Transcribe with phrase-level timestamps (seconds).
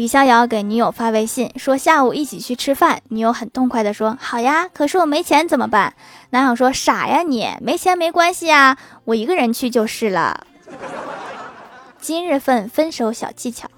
[0.00, 5.92] 李逍遥给女友发微信说下午一起去吃饭女友很痛快的说好呀可是我没钱怎么办？
[6.30, 10.46] 男友说傻呀你没钱没关系啊我一个人去就是了。
[12.00, 13.68] 今日份分手小技巧。